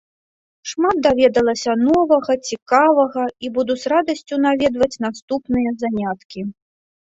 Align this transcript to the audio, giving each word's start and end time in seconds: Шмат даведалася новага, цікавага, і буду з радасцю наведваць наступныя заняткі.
Шмат 0.69 0.97
даведалася 1.07 1.75
новага, 1.81 2.31
цікавага, 2.49 3.23
і 3.45 3.53
буду 3.61 3.73
з 3.85 3.95
радасцю 3.95 4.35
наведваць 4.49 4.91
наступныя 5.09 5.69
заняткі. 5.87 6.41